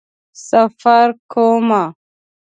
سفر 0.49 1.07
کومه 1.31 1.83